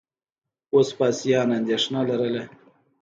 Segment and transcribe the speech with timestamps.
[0.75, 2.43] وسپاسیان اندېښنه لرله.